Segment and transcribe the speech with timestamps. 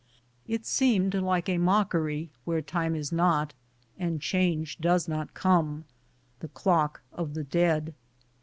[0.47, 3.53] It seemed like a mockery where time is not,
[3.99, 5.85] and change does not come—
[6.39, 7.93] the clock of the dead.